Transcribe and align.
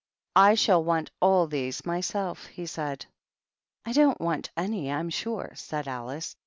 "I 0.37 0.55
shall 0.55 0.83
want 0.83 1.11
all 1.19 1.45
these 1.45 1.85
myself," 1.85 2.47
he 2.47 2.65
said." 2.65 3.05
I 3.85 3.91
don't 3.91 4.19
want 4.19 4.49
any, 4.57 4.91
I'm 4.91 5.11
sure," 5.11 5.51
eaid 5.53 5.85
Alice. 5.85 6.35